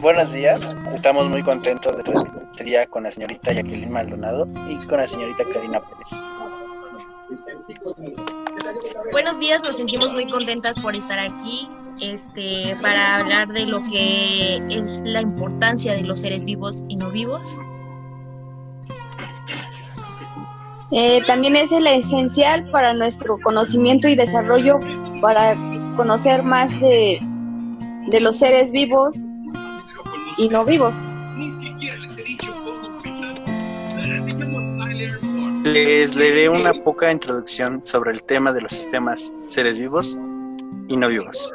[0.00, 4.76] Buenos días, estamos muy contentos de transmitir este día con la señorita Jacqueline Maldonado y
[4.86, 6.22] con la señorita Karina Pérez.
[9.12, 11.68] Buenos días, nos sentimos muy contentas por estar aquí
[12.00, 17.10] este, para hablar de lo que es la importancia de los seres vivos y no
[17.10, 17.56] vivos.
[20.90, 24.78] Eh, también es el esencial para nuestro conocimiento y desarrollo
[25.20, 25.56] para
[25.96, 27.18] conocer más de,
[28.08, 29.18] de los seres vivos
[30.38, 31.00] y no vivos.
[35.64, 40.16] Les leeré una poca introducción sobre el tema de los sistemas seres vivos
[40.88, 41.52] y no vivos.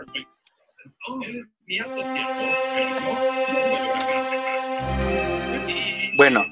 [6.18, 6.44] Bueno,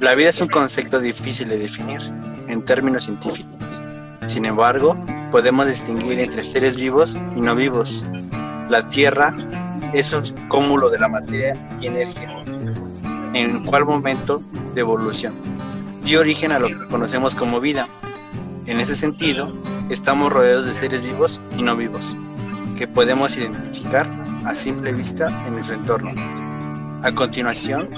[0.00, 2.00] la vida es un concepto difícil de definir
[2.48, 3.82] en términos científicos.
[4.26, 4.96] Sin embargo,
[5.32, 8.04] podemos distinguir entre seres vivos y no vivos.
[8.68, 9.34] La Tierra
[9.92, 12.42] es un cúmulo de la materia y energía.
[13.34, 14.42] ¿En cuál momento
[14.74, 15.34] de evolución?
[16.04, 17.86] Dio origen a lo que conocemos como vida.
[18.66, 19.50] En ese sentido,
[19.90, 22.16] estamos rodeados de seres vivos y no vivos,
[22.76, 24.08] que podemos identificar
[24.44, 26.12] a simple vista en nuestro entorno.
[27.02, 27.88] A continuación,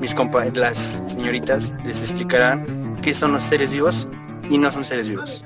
[0.00, 0.14] mis
[0.54, 4.08] las señoritas les explicarán qué son los seres vivos
[4.50, 5.44] y no son seres vivos.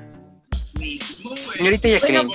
[1.41, 2.31] Señorita Jacqueline,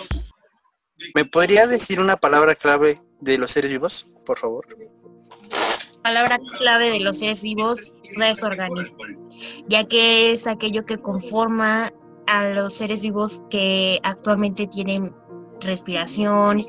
[1.16, 4.66] ¿me podría decir una palabra clave de los seres vivos, por favor?
[6.04, 8.98] Palabra clave de los seres vivos es organismo,
[9.68, 11.92] ya que es aquello que conforma
[12.28, 15.14] a los seres vivos que actualmente tienen
[15.62, 16.62] respiración,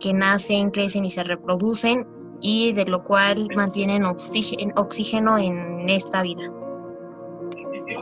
[0.00, 2.06] que nacen, crecen y se reproducen
[2.40, 6.44] y de lo cual mantienen oxígeno en esta vida.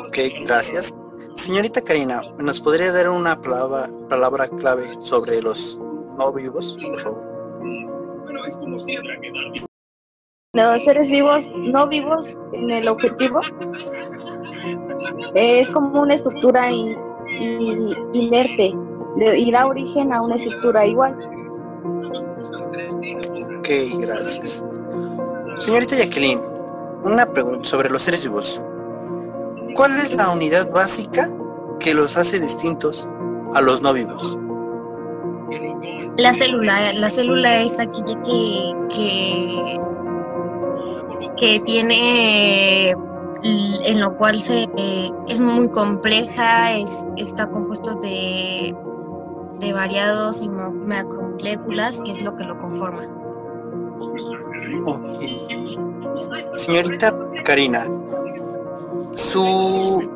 [0.06, 0.92] Ok, gracias.
[1.36, 5.78] Señorita Karina, ¿nos podría dar una palabra, palabra clave sobre los
[6.18, 7.91] no vivos, por favor?
[10.54, 13.40] Los seres vivos, no vivos en el objetivo,
[15.34, 16.70] es como una estructura
[18.12, 18.74] inerte
[19.36, 21.16] y da origen a una estructura igual.
[23.58, 23.68] Ok,
[24.00, 24.64] gracias.
[25.58, 26.40] Señorita Jacqueline,
[27.04, 28.62] una pregunta sobre los seres vivos.
[29.74, 31.30] ¿Cuál es la unidad básica
[31.80, 33.08] que los hace distintos
[33.54, 34.36] a los no vivos?
[36.18, 39.78] La célula, la célula es aquella que,
[41.38, 42.90] que, tiene
[43.84, 44.68] en lo cual se
[45.28, 48.76] es muy compleja, es, está compuesto de,
[49.60, 53.08] de variados y macromoléculas, que es lo que lo conforma.
[56.56, 57.14] Señorita
[57.44, 57.86] Karina,
[59.14, 59.42] su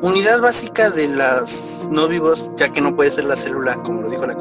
[0.01, 4.09] unidad básica de las no vivos, ya que no puede ser la célula, como lo
[4.09, 4.35] dijo la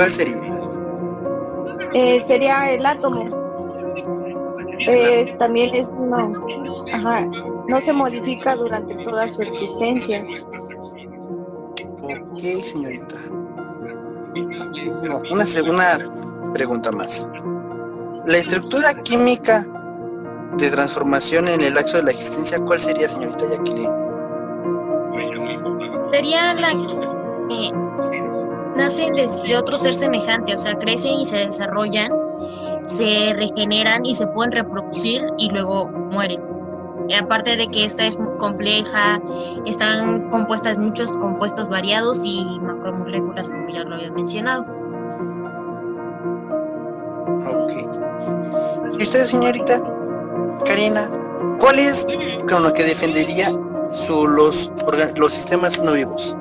[0.00, 0.40] ¿cuál sería?
[1.92, 3.28] Eh, sería el átomo.
[4.78, 6.32] Eh, también es no,
[6.94, 7.26] ajá,
[7.68, 10.24] no se modifica durante toda su existencia.
[12.02, 13.16] Ok, señorita.
[15.30, 15.98] una segunda
[16.54, 17.28] pregunta más.
[18.24, 19.66] La estructura química
[20.56, 23.92] de transformación en el axo de la existencia, ¿cuál sería, señorita Jacqueline?
[26.04, 26.70] Sería la
[27.50, 27.70] que
[28.96, 32.10] de otro ser semejante, o sea, crecen y se desarrollan,
[32.86, 36.40] se regeneran y se pueden reproducir y luego mueren.
[37.20, 39.20] Aparte de que esta es muy compleja,
[39.66, 44.62] están compuestas muchos compuestos variados y macromoléculas, como ya lo había mencionado.
[47.48, 47.72] Ok.
[48.98, 49.82] ¿Y usted, señorita?
[50.64, 51.10] Karina,
[51.58, 52.06] ¿cuál es
[52.48, 53.50] con lo que defendería
[53.88, 54.70] su, los
[55.32, 56.36] sistemas no vivos?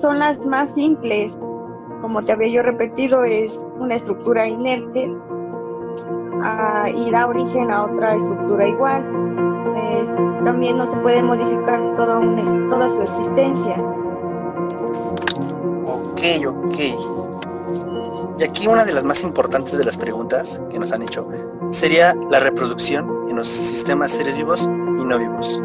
[0.00, 1.38] Son las más simples.
[2.00, 5.12] Como te había yo repetido, es una estructura inerte
[6.42, 9.04] ah, y da origen a otra estructura igual.
[10.44, 12.18] también no se puede modificar toda,
[12.70, 13.76] toda su existencia.
[15.84, 16.78] Ok, ok.
[18.38, 21.28] Y aquí una de las más importantes de las preguntas que nos han hecho
[21.70, 24.66] sería la reproducción en los sistemas seres vivos
[24.98, 25.60] y no vivos.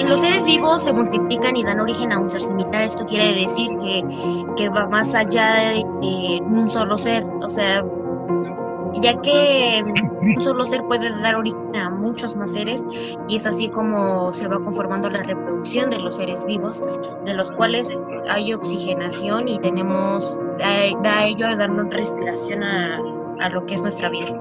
[0.00, 2.82] En los seres vivos se multiplican y dan origen a un ser similar.
[2.82, 4.02] Esto quiere decir que,
[4.56, 7.22] que va más allá de un solo ser.
[7.42, 7.84] O sea,
[8.94, 9.84] ya que
[10.22, 12.82] un solo ser puede dar origen a muchos más seres
[13.28, 16.82] y es así como se va conformando la reproducción de los seres vivos,
[17.26, 17.94] de los cuales
[18.30, 20.40] hay oxigenación y tenemos,
[21.02, 23.00] da, ello a darnos respiración a,
[23.40, 24.34] a, lo que es nuestra vida.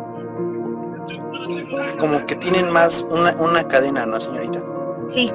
[1.99, 4.78] Como que tienen más una, una cadena, ¿no, señorita?
[5.09, 5.31] Sí,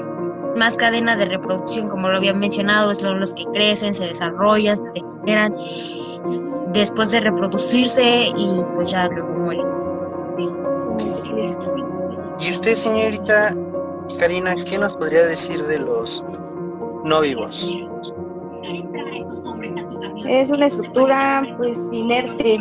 [0.56, 4.82] más cadena de reproducción, como lo había mencionado, son los que crecen, se desarrollan, se
[4.94, 5.54] degeneran
[6.72, 9.66] después de reproducirse y pues ya luego mueren.
[12.40, 13.54] ¿Y usted, señorita
[14.18, 16.22] Karina, qué nos podría decir de los
[17.04, 17.72] no vivos?
[20.26, 22.58] Es una estructura pues inerte,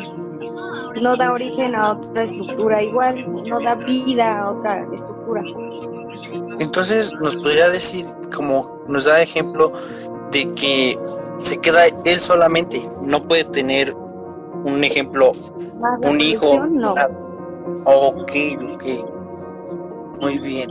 [1.02, 5.42] no da origen a otra estructura igual, no da vida a otra estructura.
[6.74, 8.04] Entonces nos podría decir,
[8.36, 9.72] como nos da ejemplo,
[10.32, 10.98] de que
[11.38, 15.34] se queda él solamente, no puede tener un ejemplo,
[16.02, 16.66] un hijo.
[16.66, 16.96] No.
[17.86, 18.32] Ok,
[18.74, 18.84] ok.
[20.20, 20.68] Muy bien.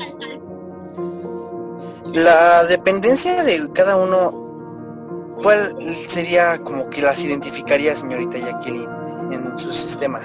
[2.12, 8.90] La dependencia de cada uno, ¿cuál sería como que las identificaría, señorita Jacqueline,
[9.30, 10.18] en su sistema?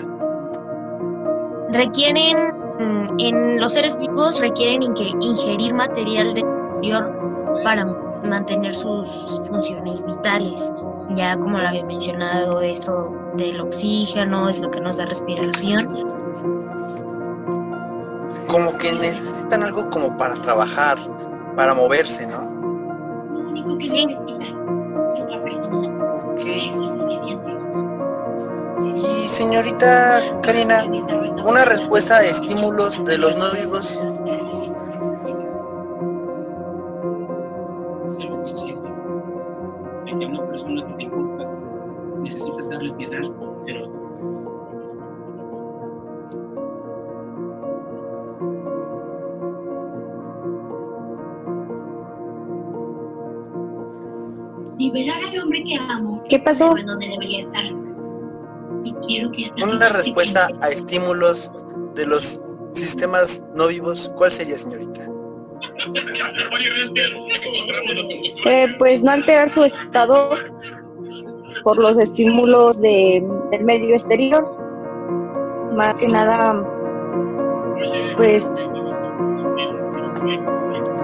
[1.69, 2.35] Requieren,
[2.79, 4.83] en los seres vivos, requieren
[5.21, 7.85] ingerir material del exterior para
[8.23, 9.09] mantener sus
[9.47, 10.73] funciones vitales.
[11.15, 15.87] Ya como lo había mencionado, esto del oxígeno es lo que nos da respiración.
[18.47, 20.97] Como que necesitan algo como para trabajar,
[21.55, 22.57] para moverse, ¿no?
[23.79, 24.15] Sí,
[26.37, 26.43] Ok.
[28.95, 30.85] Y señorita Karina,
[31.47, 34.03] una respuesta a estímulos de los no vivos.
[38.07, 38.89] sé lo que se siente.
[40.05, 41.45] De que a una persona que te inculca
[42.19, 43.21] necesitas darle piedad,
[43.65, 44.07] pero
[54.77, 56.23] Liberar al hombre que amo.
[56.29, 56.77] ¿Qué pasó?
[56.77, 57.76] En donde debería estar.
[59.07, 61.51] Y quiero que esta Una respuesta a estímulos
[61.95, 62.41] de los
[62.73, 65.07] sistemas no vivos, ¿cuál sería, señorita?
[68.45, 70.31] Eh, pues no alterar su estado
[71.63, 74.45] por los estímulos de, del medio exterior.
[75.75, 76.63] Más que nada,
[78.15, 78.51] pues,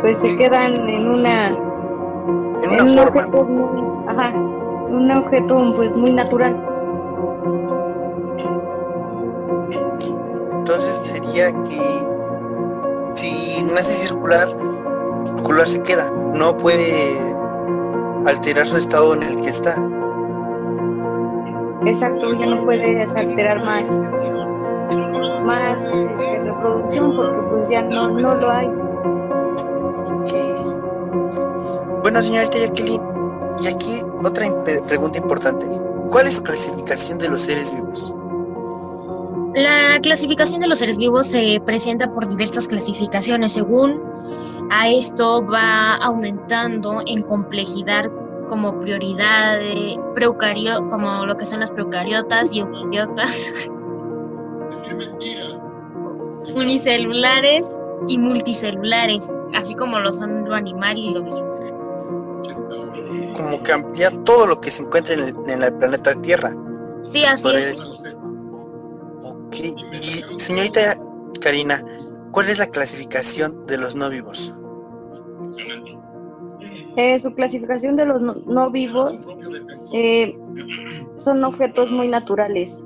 [0.02, 3.04] pues se quedan en una, En un forma.
[3.04, 6.73] objeto muy, ajá, un objeto pues muy natural.
[10.64, 12.08] Entonces sería que
[13.16, 14.48] si nace circular,
[15.26, 16.10] circular se queda.
[16.10, 17.20] No puede
[18.26, 19.76] alterar su estado en el que está.
[21.86, 23.90] Exacto, ya no puedes alterar más,
[25.44, 28.72] más este, reproducción porque pues ya no, no lo hay.
[32.04, 33.04] Bueno, señorita Jacqueline,
[33.62, 34.46] y aquí otra
[34.88, 35.68] pregunta importante.
[36.10, 38.16] ¿Cuál es su clasificación de los seres vivos?
[39.56, 43.54] La clasificación de los seres vivos se presenta por diversas clasificaciones.
[43.54, 44.02] Según
[44.72, 48.06] a esto va aumentando en complejidad
[48.50, 53.68] como prioridad, de preucario- como lo que son las procariotas y eucariotas,
[56.56, 57.66] unicelulares
[58.08, 61.80] y multicelulares, así como lo son lo animal y lo vegetal.
[63.36, 66.54] Como que amplía todo lo que se encuentra en el, en el planeta Tierra.
[67.02, 67.78] Sí, así es.
[69.54, 69.94] Ok.
[70.36, 70.98] Y señorita
[71.40, 71.84] Karina,
[72.32, 74.56] ¿cuál es la clasificación de los no vivos?
[76.96, 79.28] Eh, su clasificación de los no, no vivos
[79.94, 80.38] eh,
[81.18, 82.84] son objetos muy naturales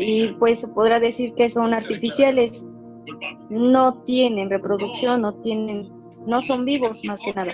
[0.00, 2.66] y pues se podrá decir que son artificiales.
[3.48, 5.88] No tienen reproducción, no tienen,
[6.26, 7.52] no son vivos más que nada.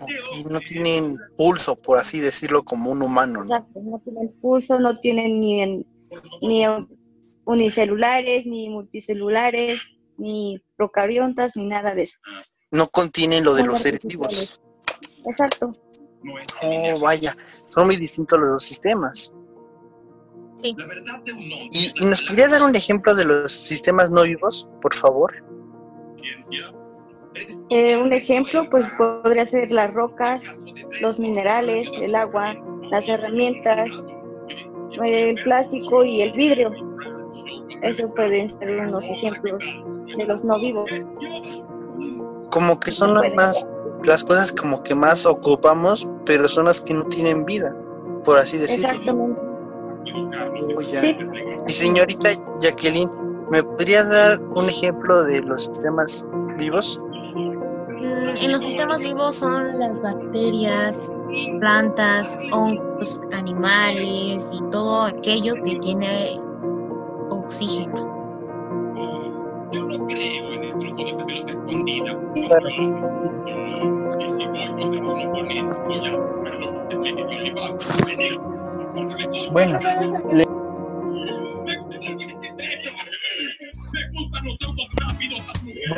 [0.00, 3.40] Ok, no tienen pulso, por así decirlo, como un humano.
[3.40, 3.44] ¿no?
[3.44, 5.86] Exacto, no tienen pulso, no tienen ni, en-
[6.42, 6.64] ni
[7.44, 9.82] unicelulares, ni multicelulares,
[10.16, 12.18] ni procariontas, ni nada de eso.
[12.70, 14.60] No contienen lo de Son los seres vivos.
[15.26, 15.72] Exacto.
[16.62, 17.34] Oh, vaya,
[17.74, 19.32] son muy distintos los dos sistemas.
[20.56, 20.76] Sí.
[21.70, 25.32] ¿Y, y nos podría dar un ejemplo de los sistemas no vivos, por favor?
[27.70, 30.52] Eh, un ejemplo, pues podría ser las rocas,
[31.00, 32.54] los minerales, el agua,
[32.90, 34.04] las herramientas,
[35.02, 36.72] el plástico y el vidrio.
[37.82, 39.62] Esos pueden ser unos ejemplos
[40.16, 40.90] de los no vivos.
[42.50, 43.68] Como que son las más,
[44.04, 47.74] las cosas como que más ocupamos, pero son las que no tienen vida,
[48.24, 48.88] por así decirlo.
[48.88, 49.40] Exactamente.
[50.76, 50.82] Oh.
[50.82, 51.16] Sí.
[51.66, 53.10] Y señorita Jacqueline,
[53.50, 56.26] ¿me podría dar un ejemplo de los sistemas
[56.56, 57.04] vivos?
[58.40, 61.12] En los sistemas vivos son las bacterias,
[61.60, 66.40] plantas, hongos, animales y todo aquello que tiene
[67.30, 68.08] oxígeno.
[79.52, 79.78] Bueno,
[80.32, 80.47] le-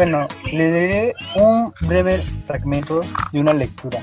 [0.03, 2.17] bueno, le daré un breve
[2.47, 3.01] fragmento
[3.33, 3.99] de una lectura.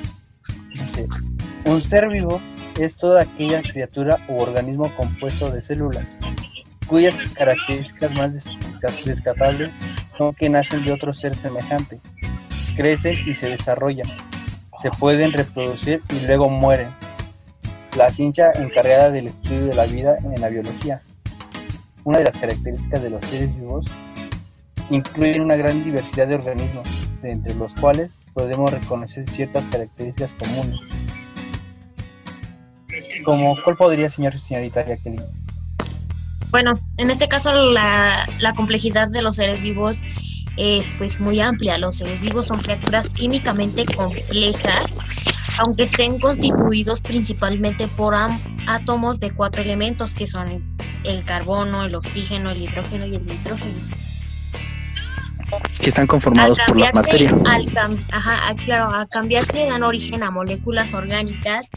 [1.66, 2.39] Un ser vivo
[2.80, 6.16] es toda aquella criatura u organismo compuesto de células,
[6.86, 8.32] cuyas características más
[9.06, 9.74] descartables
[10.16, 12.00] son que nacen de otro ser semejante,
[12.75, 14.08] crecen y se desarrollan,
[14.80, 16.89] se pueden reproducir y luego mueren.
[17.98, 21.01] La ciencia encargada del estudio de la vida en la biología.
[22.04, 23.88] Una de las características de los seres vivos
[24.89, 30.79] incluyen una gran diversidad de organismos, de entre los cuales podemos reconocer ciertas características comunes.
[33.24, 35.24] Como, ¿cuál podría, señor y señorita Jacqueline?
[36.50, 40.03] Bueno, en este caso la, la complejidad de los seres vivos
[40.56, 41.77] es pues muy amplia.
[41.77, 44.98] Los seres vivos son criaturas químicamente complejas,
[45.60, 48.15] aunque estén constituidos principalmente por
[48.67, 54.07] átomos de cuatro elementos que son el carbono, el oxígeno, el hidrógeno y el nitrógeno.
[55.80, 57.30] Que están conformados por la materia.
[57.46, 61.70] al cam- ajá, a- claro, a cambiarse dan origen a moléculas orgánicas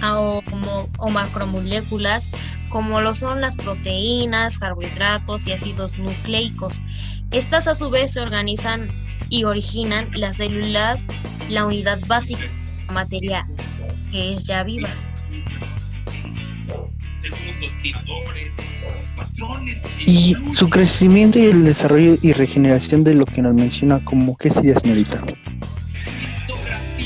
[0.00, 2.30] a- o, como- o macromoléculas
[2.68, 6.82] como lo son las proteínas, carbohidratos y ácidos nucleicos.
[7.30, 8.88] Estas a su vez se organizan
[9.28, 11.06] y originan las células,
[11.48, 13.46] la unidad básica de la materia
[14.10, 14.88] que es ya viva.
[17.20, 17.60] según
[20.06, 24.50] Y su crecimiento y el desarrollo y regeneración de lo que nos menciona como qué
[24.50, 25.22] sería, señorita.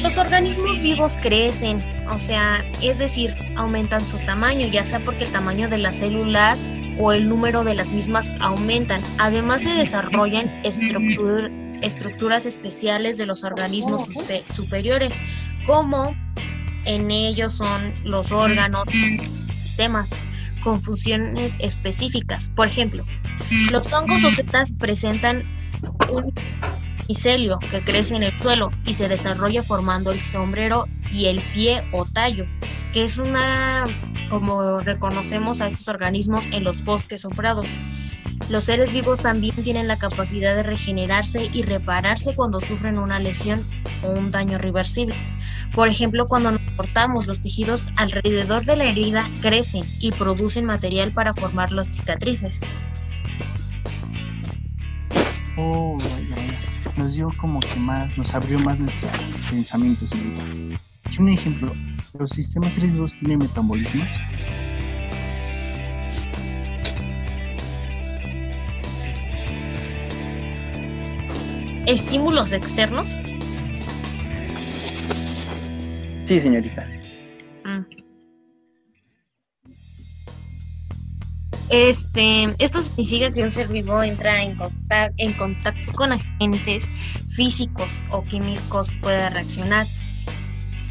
[0.02, 1.78] Los organismos vivos crecen,
[2.10, 6.62] o sea, es decir, aumentan su tamaño, ya sea porque el tamaño de las células
[6.98, 9.00] o el número de las mismas aumentan.
[9.18, 11.50] Además se desarrollan estructur-
[11.82, 14.08] estructuras especiales de los organismos
[14.50, 15.12] superiores,
[15.66, 16.14] como
[16.86, 18.84] en ellos son los órganos,
[19.62, 20.10] sistemas,
[20.62, 22.50] con funciones específicas.
[22.54, 23.04] Por ejemplo,
[23.70, 25.42] los hongos o setas presentan
[26.10, 26.32] un
[27.08, 31.82] micelio que crece en el suelo y se desarrolla formando el sombrero y el pie
[31.92, 32.46] o tallo,
[32.92, 33.84] que es una,
[34.28, 37.68] como reconocemos a estos organismos en los bosques o prados.
[38.48, 43.62] Los seres vivos también tienen la capacidad de regenerarse y repararse cuando sufren una lesión
[44.02, 45.14] o un daño reversible.
[45.74, 51.12] Por ejemplo, cuando nos cortamos los tejidos alrededor de la herida crecen y producen material
[51.12, 52.58] para formar las cicatrices.
[55.58, 56.60] Oh, vaya, vaya.
[56.96, 59.12] Nos dio como que más, nos abrió más nuestros
[59.50, 60.10] pensamientos,
[61.18, 61.70] un ejemplo,
[62.18, 64.08] ¿los sistemas vivos tienen metabolismos?
[71.86, 73.18] Estímulos externos
[76.30, 76.86] Sí, señorita.
[77.64, 77.84] Mm.
[81.70, 86.88] Este, esto significa que un ser vivo entra en contacto, en contacto con agentes
[87.30, 89.88] físicos o químicos, puede reaccionar.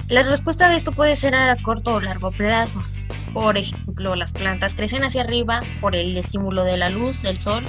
[0.09, 2.83] La respuesta de esto puede ser a corto o largo plazo.
[3.33, 7.63] Por ejemplo, las plantas crecen hacia arriba por el estímulo de la luz del sol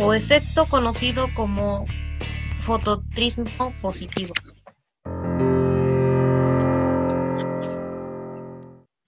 [0.00, 1.86] o efecto conocido como
[2.58, 4.34] fototrismo positivo.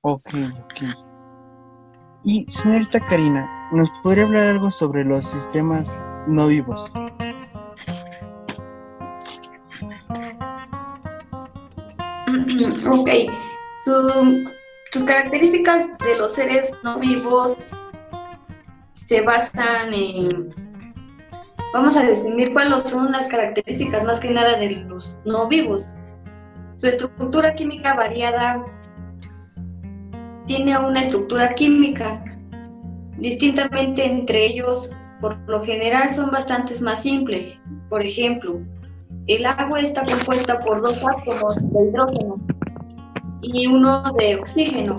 [0.03, 0.31] Ok,
[0.65, 0.75] ok.
[2.23, 6.93] Y señorita Karina, ¿nos podría hablar algo sobre los sistemas no vivos?
[12.89, 13.11] Ok,
[13.85, 14.51] Su-
[14.93, 17.59] sus características de los seres no vivos
[18.93, 20.55] se basan en...
[21.73, 25.95] Vamos a distinguir cuáles son las características más que nada de los no vivos.
[26.77, 28.65] Su estructura química variada
[30.51, 32.25] tiene una estructura química.
[33.19, 34.91] Distintamente entre ellos,
[35.21, 37.57] por lo general son bastantes más simples.
[37.89, 38.59] Por ejemplo,
[39.29, 42.35] el agua está compuesta por dos átomos de hidrógeno
[43.43, 44.97] y uno de oxígeno,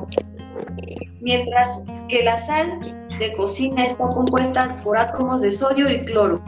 [1.20, 2.80] mientras que la sal
[3.20, 6.42] de cocina está compuesta por átomos de sodio y cloro.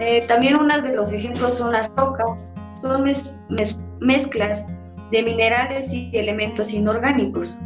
[0.00, 4.66] Eh, también uno de los ejemplos son las rocas, son mez- mez- mezclas
[5.10, 7.60] de minerales y elementos inorgánicos.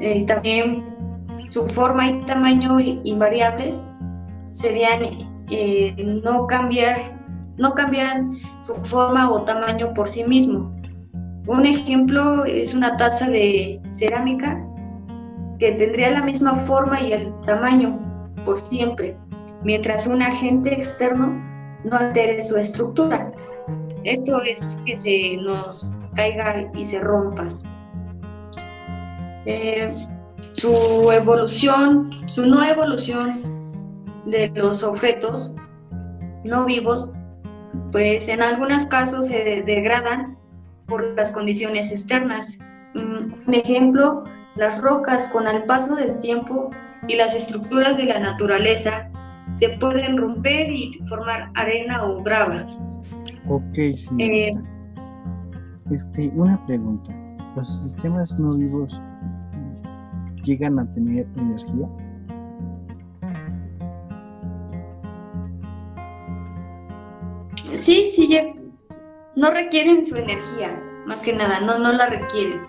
[0.00, 0.84] Eh, también
[1.50, 3.84] su forma y tamaño invariables
[4.52, 5.00] serían
[5.50, 6.96] eh, no cambiar,
[7.56, 10.74] no cambian su forma o tamaño por sí mismo.
[11.46, 14.64] Un ejemplo es una taza de cerámica
[15.58, 17.98] que tendría la misma forma y el tamaño
[18.44, 19.16] por siempre,
[19.62, 21.32] mientras un agente externo
[21.84, 23.30] no altere su estructura.
[24.04, 27.48] Esto es que se nos caiga y se rompa.
[29.46, 29.94] Eh,
[30.54, 33.40] su evolución, su no evolución
[34.26, 35.54] de los objetos
[36.44, 37.12] no vivos,
[37.92, 40.36] pues en algunos casos se degradan
[40.86, 42.58] por las condiciones externas.
[42.94, 44.24] Mm, un ejemplo,
[44.56, 46.70] las rocas con el paso del tiempo
[47.08, 49.10] y las estructuras de la naturaleza
[49.54, 52.66] se pueden romper y formar arena o grava.
[53.50, 53.78] Ok.
[54.18, 54.54] Eh,
[55.90, 57.12] Este, una pregunta.
[57.56, 58.98] ¿Los sistemas no vivos
[60.44, 61.88] llegan a tener energía?
[67.76, 68.54] Sí, sí, ya-
[69.36, 72.60] no requieren su energía, más que nada, no, no la requieren.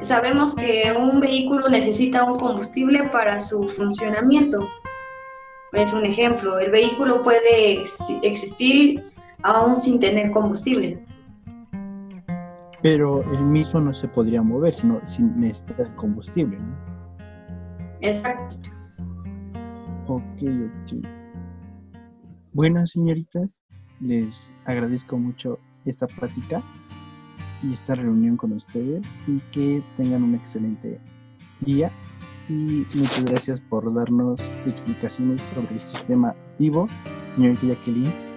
[0.00, 4.68] Sabemos que un vehículo necesita un combustible para su funcionamiento.
[5.72, 9.00] Es un ejemplo, el vehículo puede ex- existir
[9.42, 11.04] aún sin tener combustible.
[12.82, 16.76] Pero el mismo no se podría mover sino sin necesitar combustible, ¿no?
[18.00, 18.70] Exacto.
[20.08, 21.06] Ok, ok.
[22.52, 23.60] Bueno, señoritas,
[24.00, 26.60] les agradezco mucho esta plática
[27.62, 31.00] y esta reunión con ustedes y que tengan un excelente
[31.60, 31.90] día
[32.48, 36.88] y muchas gracias por darnos explicaciones sobre el sistema vivo,
[37.34, 38.31] señorita Jacqueline,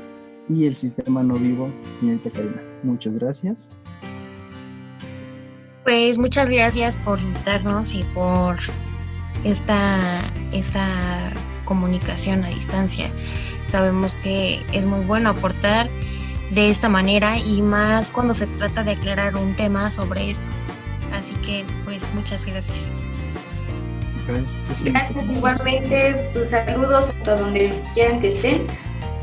[0.49, 2.61] y el sistema no vivo, señorita Karina.
[2.83, 3.81] Muchas gracias.
[5.83, 8.55] Pues muchas gracias por invitarnos y por
[9.43, 10.21] esta,
[10.51, 11.15] esta
[11.65, 13.11] comunicación a distancia.
[13.67, 15.89] Sabemos que es muy bueno aportar
[16.51, 20.45] de esta manera y más cuando se trata de aclarar un tema sobre esto.
[21.13, 22.93] Así que pues muchas gracias.
[24.27, 24.83] Gracias.
[24.83, 28.65] Gracias igualmente, tus saludos hasta donde quieran que estén.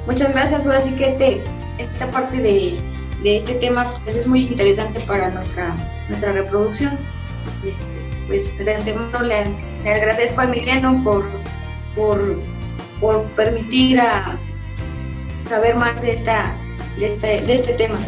[0.06, 1.44] Muchas gracias, ahora sí que este,
[1.78, 2.74] esta parte de,
[3.22, 5.74] de este tema pues, es muy interesante para nuestra,
[6.08, 6.98] nuestra reproducción.
[7.64, 7.84] Este,
[8.26, 9.44] pues le,
[9.84, 11.24] le agradezco a Emiliano por,
[11.94, 12.38] por,
[13.00, 14.36] por permitir a
[15.48, 16.54] saber más de, esta,
[16.98, 17.98] de, este, de este tema.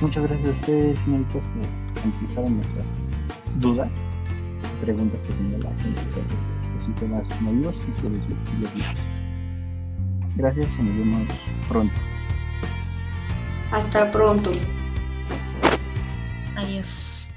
[0.00, 1.42] Muchas gracias a ustedes, señoritas,
[1.94, 2.86] que contestaron nuestras
[3.60, 3.88] dudas,
[4.80, 9.15] preguntas que tenía la gente sobre los sistemas no vivos y seres vivos.
[10.36, 11.28] Gracias y nos vemos
[11.68, 11.94] pronto.
[13.72, 14.52] Hasta pronto.
[16.56, 17.30] Adiós.